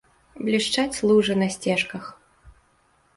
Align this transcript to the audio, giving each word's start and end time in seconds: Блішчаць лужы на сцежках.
Блішчаць 0.45 1.01
лужы 1.09 1.35
на 1.41 1.47
сцежках. 1.57 2.09